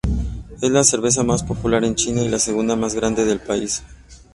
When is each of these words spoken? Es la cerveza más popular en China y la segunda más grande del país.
Es 0.61 0.71
la 0.71 0.83
cerveza 0.83 1.23
más 1.23 1.43
popular 1.43 1.83
en 1.83 1.93
China 1.93 2.23
y 2.23 2.27
la 2.27 2.39
segunda 2.39 2.75
más 2.75 2.95
grande 2.95 3.23
del 3.23 3.39
país. 3.39 3.83